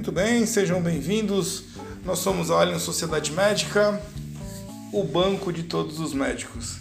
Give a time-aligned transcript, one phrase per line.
[0.00, 1.64] Muito bem, sejam bem-vindos.
[2.06, 4.00] Nós somos a Alien Sociedade Médica,
[4.94, 6.78] o banco de todos os médicos.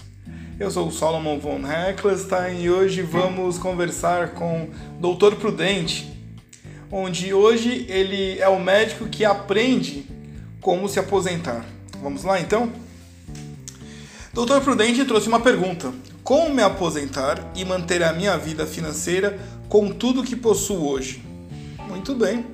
[0.57, 4.69] Eu sou o Solomon von Heckelstein e hoje vamos conversar com
[5.01, 5.35] o Dr.
[5.35, 6.09] Prudente,
[6.89, 10.05] onde hoje ele é o médico que aprende
[10.61, 11.65] como se aposentar.
[12.01, 12.71] Vamos lá então?
[14.33, 15.93] Doutor Prudente trouxe uma pergunta:
[16.23, 21.21] Como me aposentar e manter a minha vida financeira com tudo que possuo hoje?
[21.89, 22.45] Muito bem,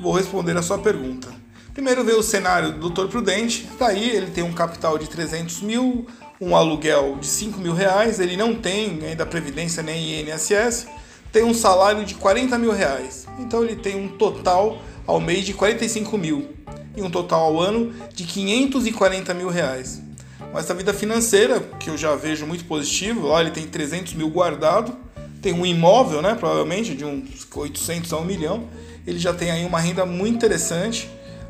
[0.00, 1.28] vou responder a sua pergunta.
[1.72, 6.06] Primeiro veio o cenário do Doutor Prudente, daí ele tem um capital de 300 mil,
[6.40, 10.86] um aluguel de 5 mil reais, ele não tem ainda Previdência nem INSS,
[11.30, 13.26] tem um salário de 40 mil reais.
[13.38, 16.48] Então ele tem um total ao mês de 45 mil
[16.96, 20.00] e um total ao ano de 540 mil reais.
[20.52, 24.30] Mas a vida financeira, que eu já vejo muito positivo, lá ele tem 300 mil
[24.30, 24.96] guardado,
[25.42, 28.66] tem um imóvel, né, provavelmente, de uns 800 a 1 milhão,
[29.06, 31.08] ele já tem aí uma renda muito interessante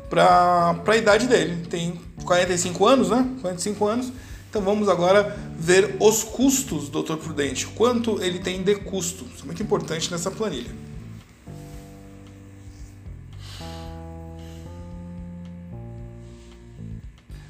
[0.09, 1.65] para a idade dele.
[1.69, 3.27] Tem 45 anos, né?
[3.41, 4.11] 45 anos.
[4.49, 7.17] Então vamos agora ver os custos do Dr.
[7.17, 7.67] Prudente.
[7.67, 9.25] Quanto ele tem de custo.
[9.33, 10.71] Isso é muito importante nessa planilha.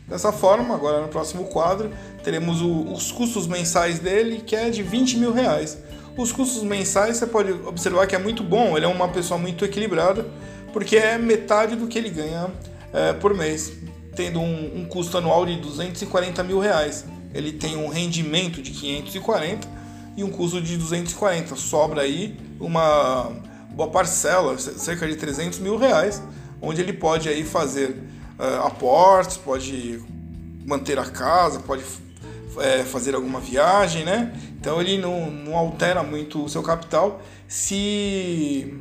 [0.08, 1.92] Dessa forma, agora no próximo quadro,
[2.24, 5.78] teremos o, os custos mensais dele, que é de 20 mil reais.
[6.18, 9.64] Os custos mensais você pode observar que é muito bom, ele é uma pessoa muito
[9.64, 10.26] equilibrada,
[10.74, 12.50] porque é metade do que ele ganha
[12.92, 13.72] é, por mês,
[14.16, 17.06] tendo um, um, custo anual de 240 mil reais.
[17.36, 19.68] Ele tem um rendimento de 540
[20.18, 21.56] e um custo de 240.
[21.56, 23.32] Sobra aí uma
[23.72, 26.24] boa parcela, cerca de 300 mil reais,
[26.60, 27.90] onde ele pode aí fazer
[28.40, 30.02] uh, aportes, pode
[30.66, 31.84] manter a casa, pode
[32.60, 34.34] é, fazer alguma viagem, né?
[34.60, 38.74] Então ele não, não altera muito o seu capital se.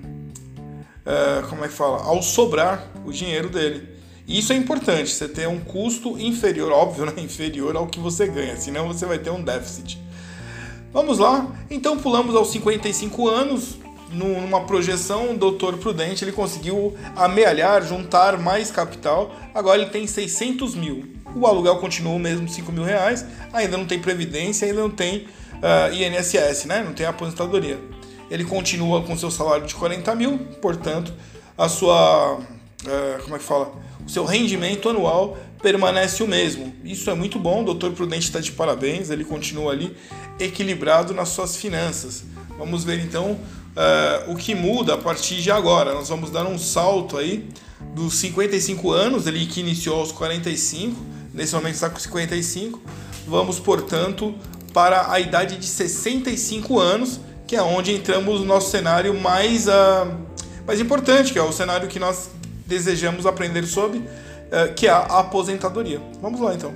[1.07, 2.03] Uh, como é que fala?
[2.03, 3.97] Ao sobrar o dinheiro dele.
[4.27, 7.13] Isso é importante, você ter um custo inferior, óbvio, né?
[7.23, 10.03] inferior ao que você ganha, senão você vai ter um déficit.
[10.93, 13.79] Vamos lá, então pulamos aos 55 anos,
[14.11, 19.35] numa projeção, o doutor Prudente ele conseguiu amealhar, juntar mais capital.
[19.55, 21.05] Agora ele tem 600 mil.
[21.35, 23.25] O aluguel continua o mesmo 5 mil reais.
[23.53, 26.83] Ainda não tem previdência, ainda não tem uh, INSS, né?
[26.83, 27.79] Não tem aposentadoria.
[28.31, 31.13] Ele continua com seu salário de 40 mil, portanto,
[31.57, 32.41] a sua
[32.87, 33.73] uh, como é que fala?
[34.05, 36.73] O seu rendimento anual permanece o mesmo.
[36.85, 37.63] Isso é muito bom.
[37.63, 39.11] O doutor Prudente está de parabéns.
[39.11, 39.97] Ele continua ali
[40.39, 42.25] equilibrado nas suas finanças.
[42.57, 45.93] Vamos ver então uh, o que muda a partir de agora.
[45.93, 47.49] Nós vamos dar um salto aí
[47.95, 50.97] dos 55 anos, ele que iniciou aos 45,
[51.35, 52.81] nesse momento está com 55.
[53.27, 54.35] Vamos, portanto,
[54.77, 59.73] para a idade de 65 anos, que é onde entramos no nosso cenário mais, uh,
[60.67, 62.29] mais importante, que é o cenário que nós
[62.67, 65.99] desejamos aprender sobre, uh, que é a aposentadoria.
[66.21, 66.75] Vamos lá então.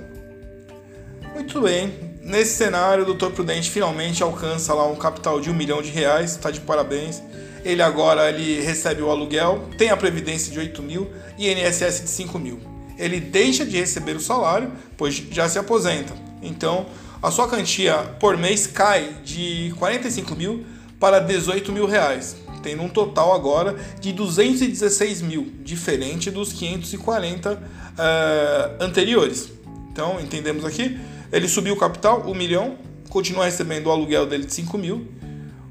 [1.35, 3.31] Muito bem, Nesse cenário, o Dr.
[3.31, 7.21] Prudente finalmente alcança lá um capital de um milhão de reais, está de parabéns.
[7.63, 12.09] Ele agora ele recebe o aluguel, tem a previdência de 8 mil e INSS de
[12.09, 12.59] 5 mil.
[12.97, 16.13] Ele deixa de receber o salário, pois já se aposenta.
[16.43, 16.85] Então,
[17.21, 20.65] a sua quantia por mês cai de 45 mil
[20.99, 27.57] para 18 mil reais, tendo um total agora de 216 mil, diferente dos 540 uh,
[27.97, 29.51] eh, anteriores.
[29.91, 30.99] Então, entendemos aqui?
[31.31, 32.77] Ele subiu o capital, um milhão,
[33.09, 35.07] continua recebendo o aluguel dele de 5 mil,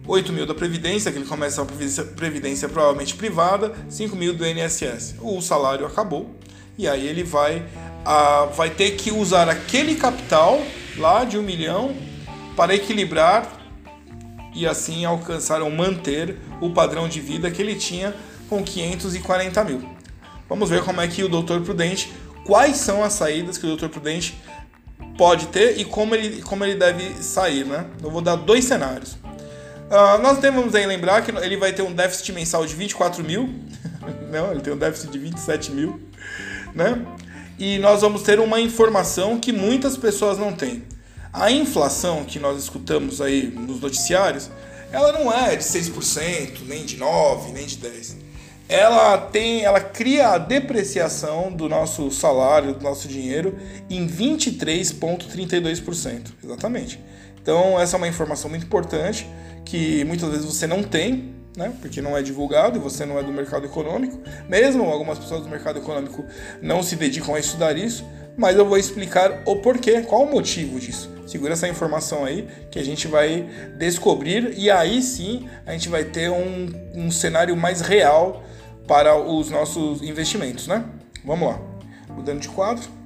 [0.07, 4.47] 8 mil da Previdência, que ele começa a previdência, previdência provavelmente privada, 5 mil do
[4.47, 5.17] INSS.
[5.21, 6.35] O salário acabou
[6.79, 7.65] e aí ele vai,
[8.05, 10.61] a, vai ter que usar aquele capital
[10.97, 11.95] lá de um milhão
[12.57, 13.61] para equilibrar
[14.55, 18.15] e assim alcançar ou manter o padrão de vida que ele tinha
[18.49, 19.89] com 540 mil.
[20.49, 21.61] Vamos ver como é que o Dr.
[21.65, 22.13] Prudente,
[22.45, 23.89] quais são as saídas que o Dr.
[23.89, 24.37] Prudente
[25.17, 27.87] pode ter e como ele, como ele deve sair, né?
[28.03, 29.13] Eu vou dar dois cenários.
[29.13, 33.49] Uh, nós devemos aí lembrar que ele vai ter um déficit mensal de 24 mil,
[34.31, 36.01] não, ele tem um déficit de 27 mil,
[36.75, 37.05] né?
[37.61, 40.83] E nós vamos ter uma informação que muitas pessoas não têm.
[41.33, 44.51] A inflação que nós escutamos aí nos noticiários,
[44.91, 48.31] ela não é de 6%, nem de 9%, nem de 10%
[48.71, 53.59] ela tem, ela cria a depreciação do nosso salário, do nosso dinheiro
[53.91, 56.29] em 23,32%.
[56.45, 57.01] Exatamente.
[57.43, 59.27] Então, essa é uma informação muito importante
[59.65, 61.73] que muitas vezes você não tem, né?
[61.81, 64.19] Porque não é divulgado e você não é do mercado econômico.
[64.49, 66.25] Mesmo algumas pessoas do mercado econômico
[66.63, 68.05] não se dedicam a estudar isso,
[68.37, 71.11] mas eu vou explicar o porquê, qual o motivo disso.
[71.27, 73.49] Segura essa informação aí que a gente vai
[73.79, 78.43] descobrir e aí sim a gente vai ter um, um cenário mais real
[78.87, 80.85] para os nossos investimentos, né?
[81.25, 81.61] Vamos lá.
[82.09, 83.00] Mudando de quadro.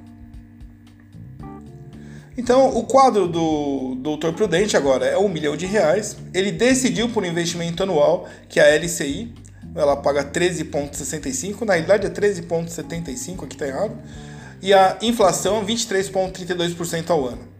[2.36, 6.16] Então, o quadro do Doutor Prudente agora é um milhão de reais.
[6.32, 9.32] Ele decidiu por um investimento anual, que é a LCI.
[9.74, 11.64] Ela paga 13,65.
[11.64, 13.96] Na realidade é 13,75, aqui está errado.
[14.60, 17.54] E a inflação 23,32% ao ano.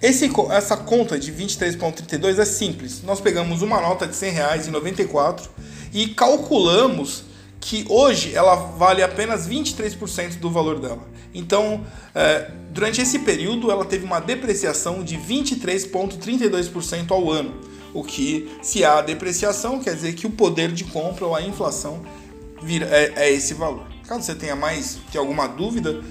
[0.00, 3.02] Esse, essa conta de 23,32 é simples.
[3.02, 5.50] Nós pegamos uma nota de 100 reais em 94
[5.92, 7.24] e calculamos
[7.62, 11.08] que hoje ela vale apenas 23% do valor dela.
[11.32, 17.54] Então, é, durante esse período, ela teve uma depreciação de 23,32% ao ano.
[17.94, 22.02] O que, se há depreciação, quer dizer que o poder de compra ou a inflação
[22.60, 23.86] vira, é, é esse valor.
[24.08, 26.02] Caso você tenha mais que alguma dúvida,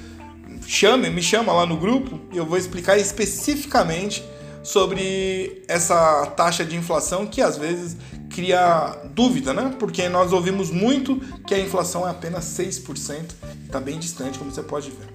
[0.65, 4.23] chame, me chama lá no grupo e eu vou explicar especificamente
[4.63, 7.97] sobre essa taxa de inflação que às vezes
[8.29, 9.75] cria dúvida, né?
[9.79, 13.31] Porque nós ouvimos muito que a inflação é apenas 6%,
[13.65, 15.07] está bem distante, como você pode ver.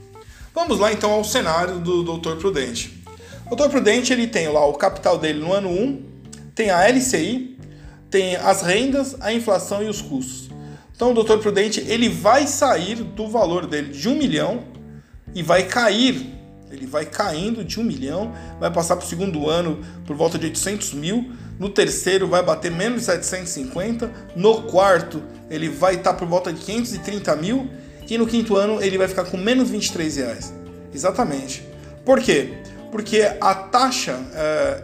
[0.55, 2.37] Vamos lá então ao cenário do Dr.
[2.37, 3.03] Prudente.
[3.51, 3.69] O Dr.
[3.69, 6.03] Prudente ele tem lá o capital dele no ano 1,
[6.55, 7.59] tem a LCI,
[8.11, 10.51] tem as rendas, a inflação e os custos.
[10.95, 11.39] Então o Dr.
[11.39, 14.65] Prudente ele vai sair do valor dele de 1 milhão
[15.35, 16.36] e vai cair
[16.71, 20.47] ele vai caindo de 1 milhão, vai passar para o segundo ano por volta de
[20.47, 26.19] 800 mil, no terceiro vai bater menos de 750, no quarto ele vai estar tá
[26.19, 27.71] por volta de 530 mil
[28.09, 30.53] e no quinto ano ele vai ficar com menos 23 reais.
[30.93, 31.63] Exatamente.
[32.05, 32.55] Por quê?
[32.91, 34.83] Porque a taxa é,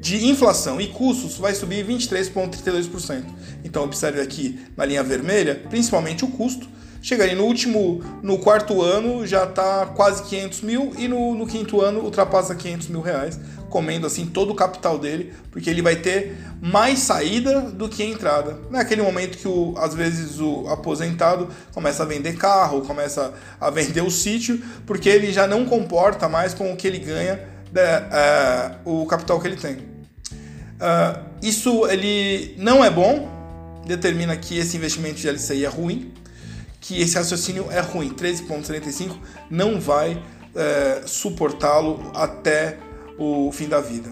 [0.00, 3.24] de inflação e custos vai subir 23,32%.
[3.64, 6.68] Então observe aqui na linha vermelha, principalmente o custo,
[7.02, 11.80] chegaria no último, no quarto ano já está quase 500 mil e no, no, quinto
[11.80, 13.38] ano ultrapassa 500 mil reais,
[13.68, 18.56] comendo assim todo o capital dele, porque ele vai ter mais saída do que entrada.
[18.70, 24.02] Naquele momento que o, às vezes o aposentado começa a vender carro, começa a vender
[24.02, 27.34] o sítio, porque ele já não comporta mais com o que ele ganha,
[27.72, 27.82] né,
[28.12, 29.74] é, o capital que ele tem.
[30.82, 33.28] Uh, isso ele não é bom,
[33.86, 36.12] determina que esse investimento de LCI é ruim,
[36.82, 38.10] que esse raciocínio é ruim.
[38.10, 39.16] 13,75
[39.48, 40.20] não vai
[40.54, 42.76] é, suportá-lo até
[43.16, 44.10] o fim da vida.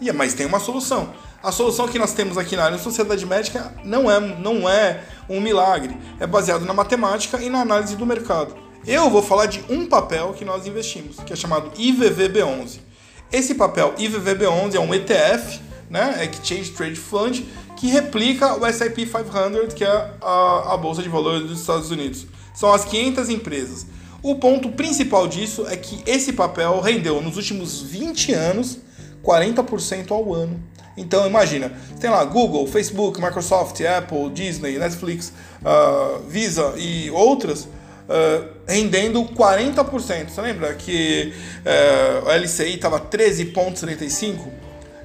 [0.00, 1.12] E, mas tem uma solução.
[1.42, 5.02] A solução que nós temos aqui na área da sociedade médica não é, não é
[5.28, 5.96] um milagre.
[6.20, 8.54] É baseado na matemática e na análise do mercado.
[8.86, 12.78] Eu vou falar de um papel que nós investimos, que é chamado IVVB11.
[13.32, 15.60] Esse papel IVVB11 é um ETF,
[15.90, 17.44] né, Exchange Trade Fund,
[17.82, 22.28] que replica o S&P 500, que é a, a bolsa de valores dos Estados Unidos.
[22.54, 23.86] São as 500 empresas.
[24.22, 28.78] O ponto principal disso é que esse papel rendeu nos últimos 20 anos
[29.24, 30.62] 40% ao ano.
[30.96, 38.48] Então imagina, tem lá Google, Facebook, Microsoft, Apple, Disney, Netflix, uh, Visa e outras uh,
[38.64, 40.28] rendendo 40%.
[40.28, 41.34] Você lembra que
[41.66, 44.38] uh, o LCI estava 13,35?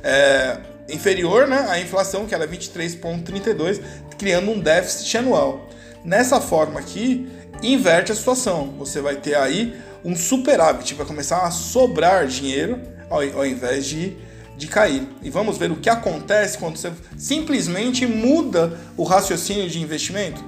[0.04, 0.60] É,
[0.90, 3.82] inferior né, à inflação, que era 23,32,
[4.18, 5.70] criando um déficit anual.
[6.04, 7.28] Nessa forma aqui,
[7.62, 8.74] inverte a situação.
[8.78, 14.16] Você vai ter aí um superávit, vai começar a sobrar dinheiro ao, ao invés de,
[14.56, 15.08] de cair.
[15.22, 20.44] E vamos ver o que acontece quando você simplesmente muda o raciocínio de investimento.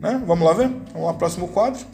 [0.00, 0.22] Né?
[0.26, 0.68] Vamos lá ver?
[0.92, 1.84] Vamos lá, próximo quadro.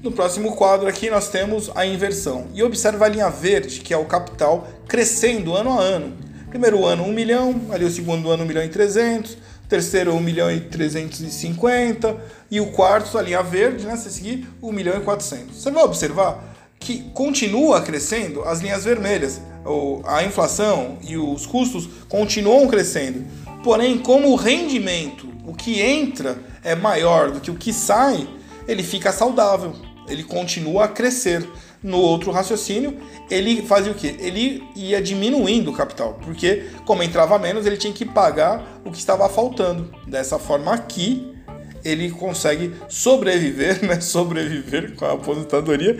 [0.00, 2.46] No próximo quadro aqui nós temos a inversão.
[2.54, 6.16] E observa a linha verde, que é o capital crescendo ano a ano.
[6.48, 9.36] Primeiro ano 1 milhão, ali o segundo ano 1 milhão e 300,
[9.68, 12.16] terceiro 1 milhão e 350
[12.48, 15.56] e o quarto, a linha verde, né, se seguir, 1 milhão e 400.
[15.56, 19.40] Você vai observar que continua crescendo as linhas vermelhas.
[20.06, 23.26] A inflação e os custos continuam crescendo.
[23.64, 28.28] Porém, como o rendimento, o que entra é maior do que o que sai,
[28.66, 29.74] ele fica saudável
[30.08, 31.46] ele continua a crescer.
[31.80, 32.98] No outro raciocínio,
[33.30, 34.16] ele fazia o quê?
[34.18, 38.98] Ele ia diminuindo o capital, porque como entrava menos, ele tinha que pagar o que
[38.98, 39.88] estava faltando.
[40.04, 41.32] Dessa forma aqui,
[41.84, 44.00] ele consegue sobreviver, né?
[44.00, 45.98] Sobreviver com a aposentadoria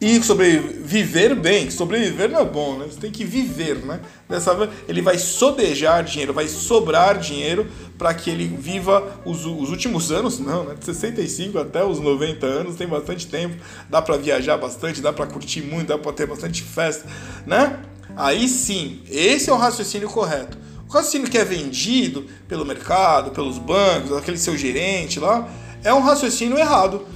[0.00, 1.70] e sobreviver bem.
[1.70, 2.86] Sobreviver não é bom, né?
[2.90, 4.00] Você tem que viver, né?
[4.28, 7.66] Dessa vez, ele vai sobejar dinheiro, vai sobrar dinheiro
[8.00, 10.74] para que ele viva os, os, últimos anos, não, né?
[10.74, 15.26] De 65 até os 90 anos, tem bastante tempo, dá para viajar bastante, dá para
[15.26, 17.06] curtir muito, dá para ter bastante festa,
[17.46, 17.78] né?
[18.16, 20.56] Aí sim, esse é o raciocínio correto.
[20.88, 25.46] O raciocínio que é vendido pelo mercado, pelos bancos, aquele seu gerente lá,
[25.84, 27.06] é um raciocínio errado,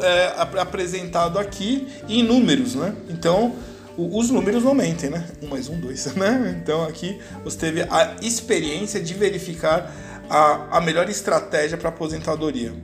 [0.00, 2.96] é, apresentado aqui em números, né?
[3.10, 3.54] Então,
[3.96, 5.26] os números não mentem, né?
[5.42, 6.58] Um mais um, dois, né?
[6.62, 9.94] Então aqui você teve a experiência de verificar
[10.28, 12.74] a, a melhor estratégia para aposentadoria.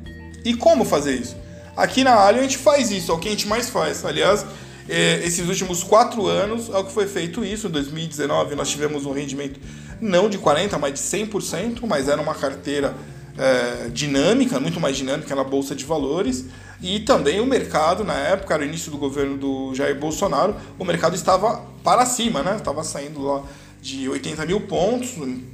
[0.45, 1.37] E como fazer isso?
[1.77, 4.05] Aqui na Alien a gente faz isso, é o que a gente mais faz.
[4.05, 4.45] Aliás,
[4.89, 7.69] é, esses últimos quatro anos é o que foi feito isso.
[7.69, 9.61] Em 2019 nós tivemos um rendimento
[10.01, 12.95] não de 40%, mas de 100%, mas era uma carteira
[13.39, 16.47] é, dinâmica, muito mais dinâmica na Bolsa de Valores.
[16.83, 21.15] E também o mercado, na época, no início do governo do Jair Bolsonaro, o mercado
[21.15, 22.57] estava para cima, né?
[22.57, 23.43] Estava saindo lá
[23.81, 25.11] de 80 mil pontos,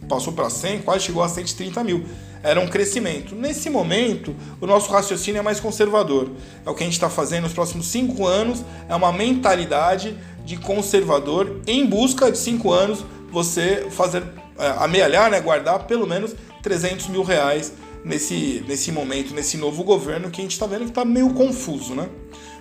[0.09, 2.05] passou para 100, quase chegou a 130 mil.
[2.43, 3.35] Era um crescimento.
[3.35, 6.31] Nesse momento, o nosso raciocínio é mais conservador.
[6.65, 10.57] É o que a gente está fazendo nos próximos cinco anos, é uma mentalidade de
[10.57, 14.23] conservador em busca de cinco anos você fazer,
[14.59, 17.73] é, amealhar, né, guardar pelo menos 300 mil reais
[18.05, 21.95] nesse, nesse momento, nesse novo governo que a gente está vendo que está meio confuso,
[21.95, 22.09] né?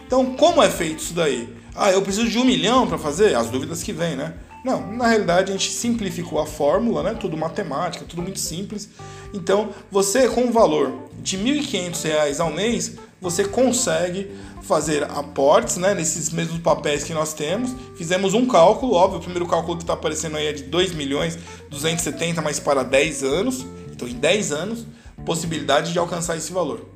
[0.05, 1.47] Então, como é feito isso daí?
[1.75, 3.35] Ah, eu preciso de um milhão para fazer?
[3.35, 4.33] As dúvidas que vêm, né?
[4.65, 7.13] Não, na realidade a gente simplificou a fórmula, né?
[7.13, 8.89] Tudo matemática, tudo muito simples.
[9.31, 10.91] Então, você com um valor
[11.21, 14.31] de R$ 1.500 ao mês, você consegue
[14.63, 17.75] fazer aportes, né, nesses mesmos papéis que nós temos.
[17.95, 21.37] Fizemos um cálculo, óbvio, o primeiro cálculo que está aparecendo aí é de 2 milhões
[21.69, 23.63] 270, mas para 10 anos.
[23.91, 24.87] Então, em 10 anos,
[25.23, 26.89] possibilidade de alcançar esse valor.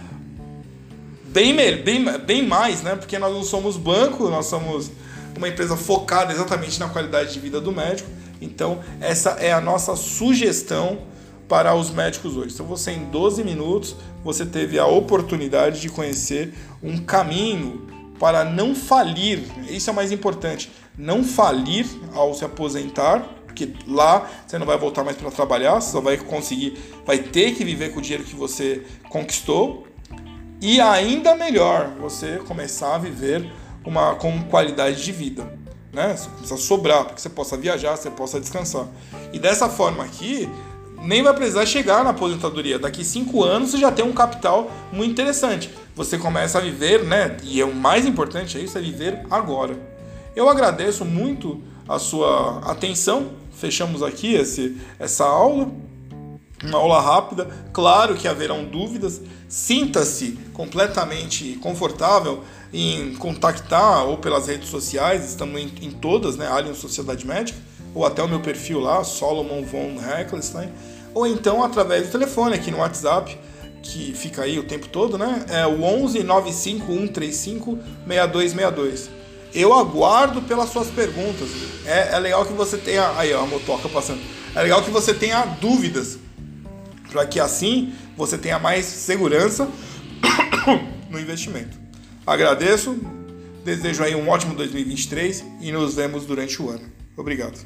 [1.24, 2.94] bem, bem, bem mais, né?
[2.94, 4.90] Porque nós não somos banco, nós somos
[5.36, 8.08] uma empresa focada exatamente na qualidade de vida do médico.
[8.40, 11.00] Então, essa é a nossa sugestão
[11.48, 12.54] para os médicos hoje.
[12.54, 17.86] Então, você em 12 minutos, você teve a oportunidade de conhecer um caminho
[18.22, 19.42] para não falir.
[19.68, 20.70] Isso é o mais importante.
[20.96, 25.90] Não falir ao se aposentar, porque lá você não vai voltar mais para trabalhar, você
[25.90, 29.88] só vai conseguir, vai ter que viver com o dinheiro que você conquistou.
[30.60, 33.50] E ainda melhor, você começar a viver
[33.84, 35.58] uma com qualidade de vida,
[35.92, 36.16] né?
[36.16, 38.86] Você precisa sobrar para que você possa viajar, você possa descansar.
[39.32, 40.48] E dessa forma aqui,
[41.02, 42.78] nem vai precisar chegar na aposentadoria.
[42.78, 45.68] Daqui cinco anos você já tem um capital muito interessante.
[45.94, 47.36] Você começa a viver, né?
[47.42, 49.76] E é o mais importante é isso, é viver agora.
[50.34, 53.32] Eu agradeço muito a sua atenção.
[53.52, 55.70] Fechamos aqui esse, essa aula.
[56.64, 57.48] Uma aula rápida.
[57.72, 59.20] Claro que haverão dúvidas.
[59.48, 65.28] Sinta-se completamente confortável em contactar ou pelas redes sociais.
[65.28, 66.48] Estamos em, em todas, né?
[66.48, 67.58] Alien Sociedade Médica
[67.94, 70.70] ou até o meu perfil lá, Solomon von Heckelstein,
[71.14, 73.38] ou então através do telefone aqui no WhatsApp,
[73.82, 75.44] que fica aí o tempo todo, né?
[75.48, 79.10] É o 11 95135 6262.
[79.54, 81.48] Eu aguardo pelas suas perguntas.
[81.84, 83.12] É, é legal que você tenha.
[83.18, 84.20] Aí, ó, a motoca passando.
[84.54, 86.18] É legal que você tenha dúvidas.
[87.10, 89.68] Para que assim você tenha mais segurança
[91.10, 91.76] no investimento.
[92.26, 92.96] Agradeço,
[93.64, 96.84] desejo aí um ótimo 2023 e nos vemos durante o ano.
[97.16, 97.58] Obrigado.